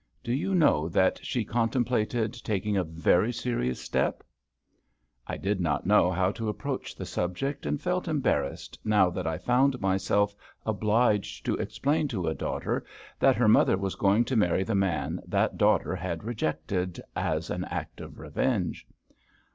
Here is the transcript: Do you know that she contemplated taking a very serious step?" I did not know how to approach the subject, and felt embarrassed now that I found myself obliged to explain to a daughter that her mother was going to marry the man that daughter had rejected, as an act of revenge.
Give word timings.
Do 0.23 0.33
you 0.33 0.55
know 0.55 0.89
that 0.89 1.23
she 1.23 1.45
contemplated 1.45 2.33
taking 2.43 2.75
a 2.75 2.83
very 2.83 3.31
serious 3.31 3.79
step?" 3.79 4.23
I 5.27 5.37
did 5.37 5.61
not 5.61 5.85
know 5.85 6.09
how 6.09 6.31
to 6.31 6.49
approach 6.49 6.95
the 6.95 7.05
subject, 7.05 7.67
and 7.67 7.79
felt 7.79 8.07
embarrassed 8.07 8.79
now 8.83 9.11
that 9.11 9.27
I 9.27 9.37
found 9.37 9.79
myself 9.79 10.33
obliged 10.65 11.45
to 11.45 11.55
explain 11.57 12.07
to 12.07 12.25
a 12.25 12.33
daughter 12.33 12.83
that 13.19 13.35
her 13.35 13.47
mother 13.47 13.77
was 13.77 13.93
going 13.93 14.25
to 14.25 14.35
marry 14.35 14.63
the 14.63 14.73
man 14.73 15.21
that 15.27 15.59
daughter 15.59 15.95
had 15.95 16.23
rejected, 16.23 16.99
as 17.15 17.51
an 17.51 17.65
act 17.65 18.01
of 18.01 18.17
revenge. 18.17 18.87